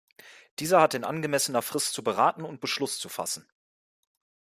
Dieser 0.57 0.81
hat 0.81 0.95
in 0.95 1.03
angemessener 1.03 1.61
Frist 1.61 1.93
zu 1.93 2.03
beraten 2.03 2.41
und 2.43 2.59
Beschluss 2.59 2.97
zu 2.97 3.07
fassen. 3.07 3.47